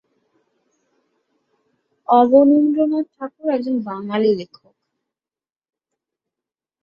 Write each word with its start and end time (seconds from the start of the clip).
অবনীন্দ্রনাথ 2.07 3.05
ঠাকুর 3.15 3.47
একজন 3.55 3.75
বাঙালি 3.81 4.31
লেখক। 4.39 4.73